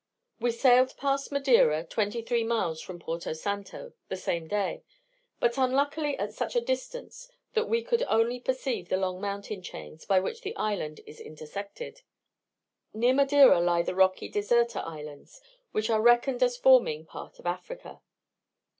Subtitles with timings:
[0.39, 4.81] We sailed past Madeira (23 miles from Porto Santo) the same day,
[5.39, 10.05] but unluckily at such a distance that we could only perceive the long mountain chains
[10.05, 12.01] by which the island is intersected.
[12.95, 15.39] Near Madeira lie the rocky Deserta Islands,
[15.71, 18.01] which are reckoned as forming part of Africa.